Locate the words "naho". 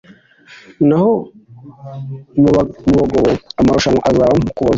0.87-1.13